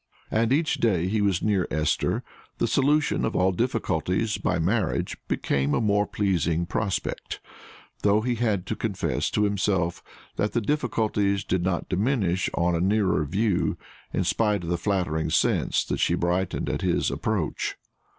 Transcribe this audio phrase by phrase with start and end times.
[0.31, 2.23] And each day he was near Esther,
[2.57, 7.39] the solution of all difficulties by marriage became a more pleasing prospect;
[8.01, 10.01] though he had to confess to himself
[10.37, 13.77] that the difficulties did not diminish on a nearer view,
[14.11, 17.75] in spite of the flattering sense that she brightened at his approach.